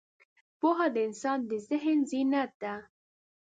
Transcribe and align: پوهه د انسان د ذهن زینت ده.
پوهه 0.59 0.87
د 0.95 0.95
انسان 1.07 1.39
د 1.49 1.51
ذهن 1.69 1.97
زینت 2.09 2.51
ده. 2.63 2.73